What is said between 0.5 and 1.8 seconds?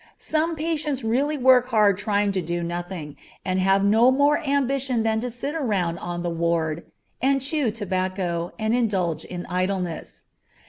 patients really work